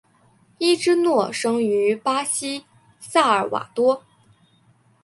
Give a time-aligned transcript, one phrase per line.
[0.57, 2.65] 伊芝诺生于巴西
[2.99, 4.03] 萨尔瓦多。